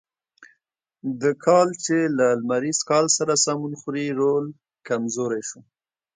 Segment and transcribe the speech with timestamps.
[1.21, 4.45] د کال چې له لمریز کال سره سمون خوري رول
[4.87, 5.59] کمزوری شو.